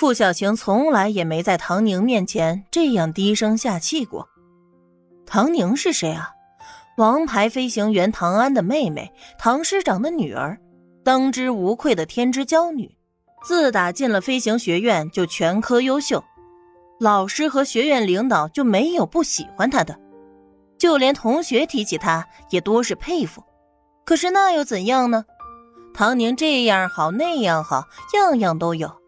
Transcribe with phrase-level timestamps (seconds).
[0.00, 4.26] 傅小晴从来也没在唐宁面前这样低声下气过。
[5.26, 6.30] 唐宁是谁啊？
[6.96, 10.58] 王牌飞行员唐安的妹妹，唐师长的女儿，
[11.04, 12.90] 当之无愧的天之娇女。
[13.44, 16.24] 自打进了飞行学院，就全科优秀，
[16.98, 20.00] 老师和学院领导就没有不喜欢她的，
[20.78, 23.44] 就连同学提起她也多是佩服。
[24.06, 25.26] 可是那又怎样呢？
[25.92, 28.99] 唐宁这样好那样好，样样都有。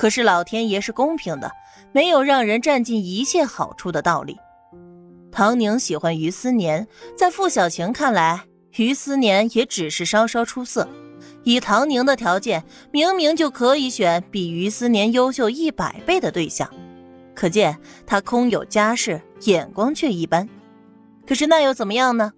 [0.00, 1.52] 可是老天爷是公平的，
[1.92, 4.34] 没有让人占尽一切好处的道理。
[5.30, 8.40] 唐宁喜欢于思年，在傅小晴看来，
[8.78, 10.88] 于思年也只是稍稍出色。
[11.42, 16.66] 以唐宁的条件，明明就可以选比于思年优秀一百倍的对象，
[17.34, 17.76] 可见
[18.06, 20.48] 他空有家世，眼光却一般。
[21.26, 22.32] 可是那又怎么样呢？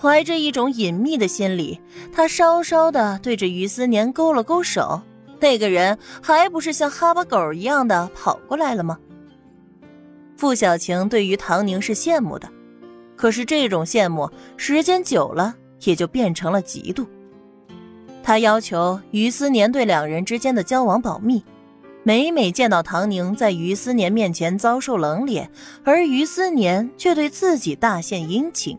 [0.00, 1.78] 怀着一种隐秘的心理，
[2.10, 5.02] 他稍稍的对着于思年勾了勾手，
[5.38, 8.98] 那个人还不是像哈巴狗一样的跑过来了吗？
[10.36, 12.48] 傅小晴对于唐宁是羡慕的，
[13.16, 17.06] 可是这种羡慕时间久了也就变成了嫉妒。
[18.22, 21.44] 他要求于思年对两人之间的交往保密，
[22.02, 25.50] 每每见到唐宁在于思年面前遭受冷脸，
[25.84, 28.76] 而于思年却对自己大献殷勤，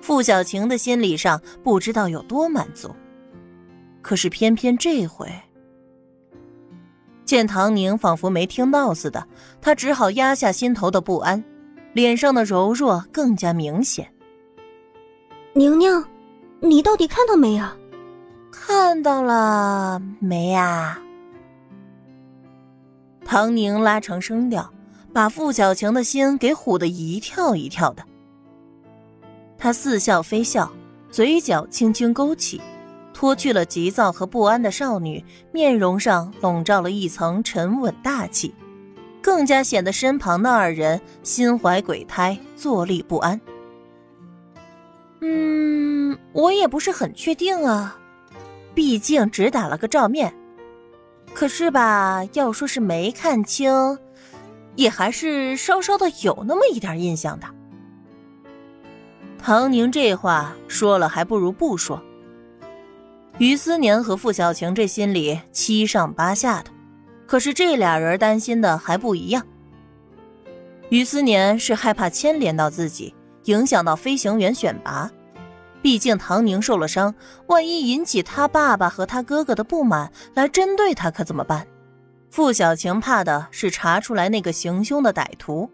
[0.00, 2.94] 傅小晴的心理上不知道有多满足。
[4.00, 5.28] 可是偏偏这回。
[7.28, 9.22] 见唐宁仿佛没听到似的，
[9.60, 11.44] 他只好压下心头的不安，
[11.92, 14.10] 脸上的柔弱更加明显。
[15.52, 16.02] 宁宁，
[16.60, 17.76] 你到底看到没啊？
[18.50, 20.98] 看到了没呀？
[23.26, 24.72] 唐宁拉长声调，
[25.12, 28.02] 把傅小晴的心给唬得一跳一跳的。
[29.58, 30.72] 他似笑非笑，
[31.10, 32.58] 嘴角轻轻勾起。
[33.18, 38.54] 脱去了急躁和不安的少女，面容上笼罩了一层沉稳大气，
[39.20, 43.40] 更加显得身旁的二人心怀鬼胎，坐立不安。
[45.20, 47.98] 嗯，我也不是很确定啊，
[48.72, 50.32] 毕竟只打了个照面。
[51.34, 53.98] 可是吧，要说是没看清，
[54.76, 57.48] 也还是稍稍的有那么一点印象的。
[59.38, 62.00] 唐宁这话说了，还不如不说。
[63.38, 66.70] 于思年和傅小晴这心里七上八下的，
[67.24, 69.46] 可是这俩人担心的还不一样。
[70.88, 75.08] 于思年是害怕牵连到自己，影响到飞行员选拔。
[75.80, 77.14] 毕竟唐宁受了伤，
[77.46, 81.64] 万一引起他爸爸和他哥哥的不满，来针对他可怎么办？
[82.30, 85.70] 傅小晴怕的是查出来那个行凶的歹徒，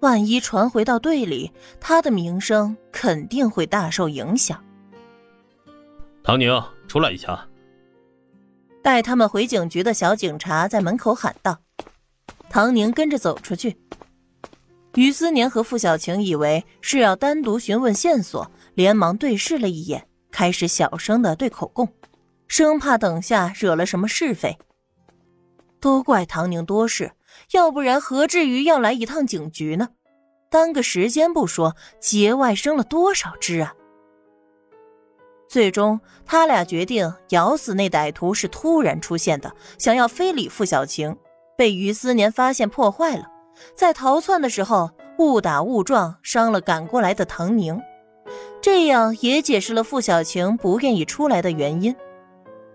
[0.00, 4.58] 万一传回到队里，他的名声肯定会大受影响。
[6.28, 7.48] 唐宁，出来一下。
[8.82, 11.58] 带他们回警局的小警察在门口喊道
[12.50, 13.78] ：“唐宁跟着走出去。”
[14.94, 21.88] 于思年和傅小晴以为是要单独询问线索，连忙对视了一眼，开始小声的对口供，
[22.46, 24.58] 生怕等下惹了什么是非。
[25.80, 27.12] 都怪唐宁多事，
[27.52, 29.88] 要不然何至于要来一趟警局呢？
[30.50, 33.74] 耽搁时间不说，节外生了多少枝啊！
[35.48, 41.16] 最终，他俩决定咬死那歹徒是突然出现的，想要非礼傅小晴，
[41.56, 43.24] 被于思年发现破坏了，
[43.74, 47.80] 在逃窜的时候误打误撞伤了赶过来的唐宁，
[48.60, 51.96] 这样也解释了傅小晴不愿意出来的原因。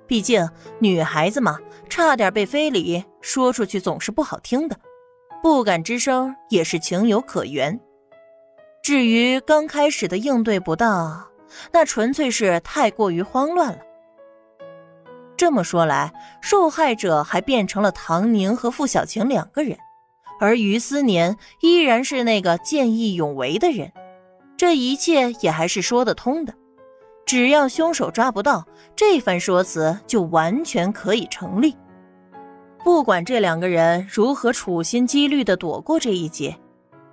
[0.07, 4.75] 毕竟女孩子嘛，差点被非礼，说出去总是不好听的，
[5.43, 7.79] 不敢吱声也是情有可原。
[8.81, 11.25] 至于刚开始的应对不当，
[11.71, 13.79] 那纯粹是太过于慌乱了。
[15.35, 19.77] 这么说来，受害者还变成了唐宁和付小晴两个人，
[20.39, 23.91] 而于思年依然是那个见义勇为的人。
[24.55, 26.53] 这一切也还是说得通的。
[27.25, 28.65] 只要凶手抓不到，
[28.95, 31.75] 这番说辞就完全可以成立。
[32.83, 36.55] 不管这两个人如何处心积虑地躲过这一劫。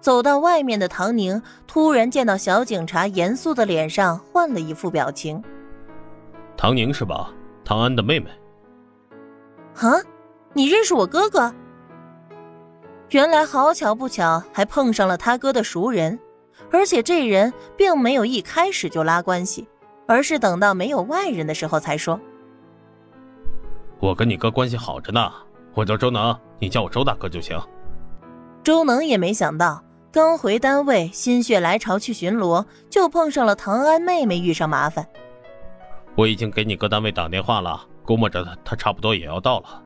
[0.00, 5.42] 走到外面的唐宁突然见到小警察严肃的脸上换了一副表情。
[6.56, 7.32] 唐宁是吧？
[7.64, 8.30] 唐安的妹妹。
[9.76, 10.00] 啊，
[10.52, 11.54] 你认识我哥哥？
[13.10, 16.18] 原来好巧不巧，还碰上了他哥的熟人，
[16.70, 19.68] 而且这人并没有一开始就拉关系，
[20.06, 22.20] 而是等到没有外人的时候才说。
[23.98, 25.30] 我跟你哥关系好着呢，
[25.74, 27.58] 我叫周能，你叫我周大哥就行。
[28.62, 29.82] 周能也没想到。
[30.12, 35.06] 刚回单位，心血来潮去巡逻，就碰上了唐安妹妹遇上麻烦。
[36.16, 39.82] 我已经给你哥单位打电话了，估摸着他他差不多也要到了。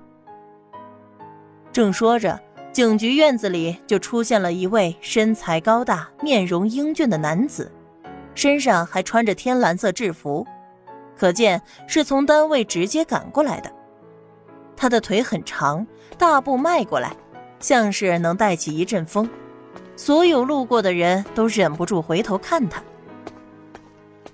[1.71, 2.41] 正说着，
[2.73, 7.71] 警局院子里就出现了一位身材高大、面容英俊的男子，
[8.35, 10.47] 身上还穿着天蓝色制服，
[11.15, 13.71] 可见是从单位直接赶过来的。
[14.75, 15.87] 他的腿很长，
[16.17, 17.15] 大步迈过来，
[17.61, 19.29] 像是能带起一阵风，
[19.97, 22.83] 所有路过的人都忍不住回头看他。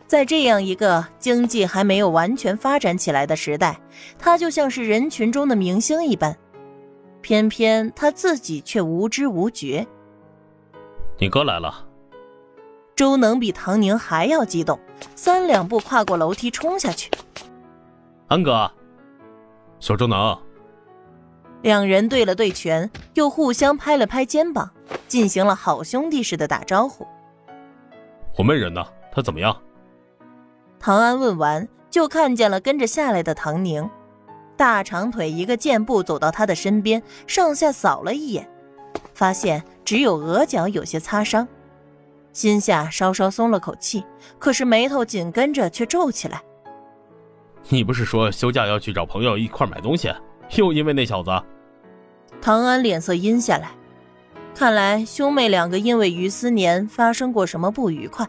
[0.07, 3.81] 在这样一个经济还没有完全发展起来的时代，
[4.19, 6.37] 他就像是人群中的明星一般，
[7.21, 9.87] 偏偏他自己却无知无觉。
[11.19, 11.87] 你哥来了。
[12.97, 14.79] 周能比唐宁还要激动，
[15.15, 17.11] 三两步跨过楼梯冲下去。
[18.27, 18.71] 安哥，
[19.79, 20.37] 小周能。
[21.62, 24.71] 两人对了对拳，又互相拍了拍肩膀，
[25.07, 27.07] 进行了好兄弟似的打招呼。
[28.37, 28.85] 我妹人呢？
[29.12, 29.55] 他怎么样？
[30.79, 33.89] 唐安问完，就看见了跟着下来的唐宁，
[34.57, 38.49] 大长腿一个箭步走到他的身边，上下扫了一眼，
[39.12, 41.47] 发现只有额角有些擦伤，
[42.33, 44.03] 心下稍稍松了口气，
[44.39, 46.41] 可是眉头紧跟着却皱起来。
[47.69, 50.11] 你不是说休假要去找朋友一块买东西，
[50.56, 51.31] 又因为那小子？
[52.41, 53.70] 唐安脸色阴下来，
[54.55, 58.26] 看来兄妹两个因为于思年发生过什么不愉快。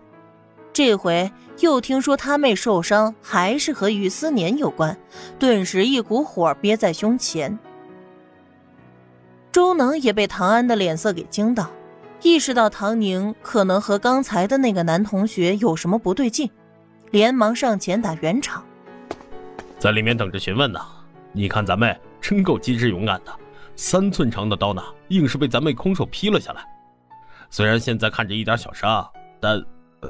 [0.74, 1.30] 这回
[1.60, 4.98] 又听说他妹受伤，还是和于思年有关，
[5.38, 7.58] 顿时一股火憋在胸前。
[9.52, 11.70] 周能也被唐安的脸色给惊到，
[12.22, 16.50] 意识到唐宁可能和刚才的那个男同学有什么不对劲，
[17.10, 18.64] 连忙上前打圆场，
[19.78, 20.80] 在里面等着询问呢。
[21.34, 23.40] 你看咱妹真够机智勇敢的，
[23.76, 26.64] 三寸长的刀呢，硬是被咱妹空手劈了下来。
[27.50, 29.62] 虽然现在看着一点小伤，但……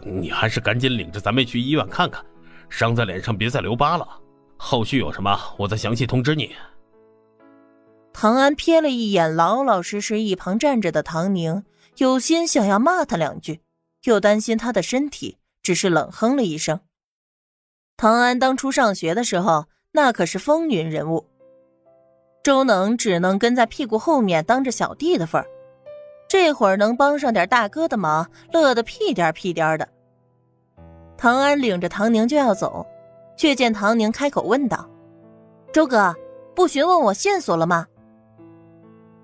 [0.06, 2.24] 你还是赶紧领着咱妹去医院看看，
[2.70, 4.08] 伤在脸上别再留疤了。
[4.56, 6.56] 后续有什么，我再详细通知你。
[8.14, 11.66] 唐安瞥了一眼老老实实一旁站着的唐宁，
[11.98, 13.60] 有心想要骂他两句，
[14.06, 16.80] 又担心他的身体，只是冷哼了一声。
[17.98, 21.28] 唐安当初上学的时候，那可是风云人物，
[22.44, 25.48] 周能只能跟在屁股后面当着小弟的份儿。
[26.28, 29.88] 这会儿能帮上点大哥的忙，乐得屁颠屁颠的。
[31.18, 32.86] 唐安领着唐宁就要走，
[33.38, 34.90] 却见唐宁开口问道
[35.74, 36.16] ：“周哥，
[36.56, 37.86] 不询问我线索了吗？”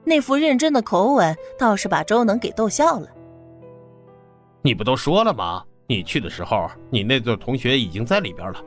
[0.03, 3.07] 那副认真的口吻倒是把周能给逗笑了。
[4.61, 5.63] 你不都说了吗？
[5.87, 8.59] 你去的时候，你那对同学已经在里边了，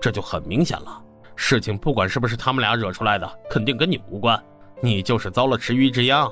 [0.00, 1.03] 这就很明显了。
[1.36, 4.40] 事情不管是不是他们俩惹出来的，肯定跟你无关，
[4.80, 6.30] 你就是遭了池鱼之殃。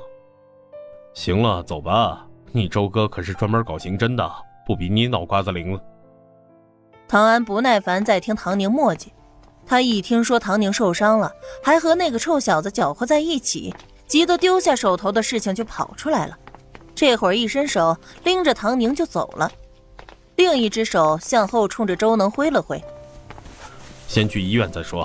[1.13, 2.25] 行了，走吧。
[2.51, 4.31] 你周哥可是专门搞刑侦的，
[4.65, 5.79] 不比你脑瓜子灵了。
[7.07, 9.07] 唐安不耐烦再听唐宁磨叽，
[9.65, 11.31] 他一听说唐宁受伤了，
[11.63, 13.73] 还和那个臭小子搅和在一起，
[14.05, 16.37] 急得丢下手头的事情就跑出来了。
[16.93, 19.51] 这会儿一伸手拎着唐宁就走了，
[20.35, 22.79] 另一只手向后冲着周能挥了挥
[24.13, 25.03] ：“先去医院再说。”